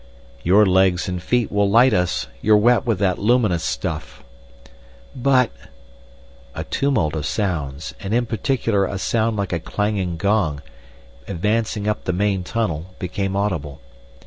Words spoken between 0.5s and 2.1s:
legs and feet will light